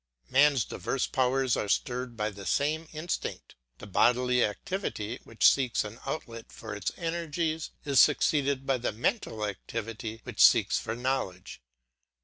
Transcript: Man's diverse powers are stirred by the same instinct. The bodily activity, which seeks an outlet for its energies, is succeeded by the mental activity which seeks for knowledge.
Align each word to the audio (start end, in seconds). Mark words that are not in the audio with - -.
Man's 0.31 0.65
diverse 0.65 1.05
powers 1.05 1.55
are 1.55 1.69
stirred 1.69 2.17
by 2.17 2.31
the 2.31 2.43
same 2.47 2.87
instinct. 2.91 3.53
The 3.77 3.85
bodily 3.85 4.43
activity, 4.43 5.19
which 5.25 5.45
seeks 5.47 5.83
an 5.83 5.99
outlet 6.07 6.51
for 6.51 6.73
its 6.73 6.91
energies, 6.97 7.69
is 7.85 7.99
succeeded 7.99 8.65
by 8.65 8.79
the 8.79 8.91
mental 8.93 9.45
activity 9.45 10.21
which 10.23 10.41
seeks 10.43 10.79
for 10.79 10.95
knowledge. 10.95 11.61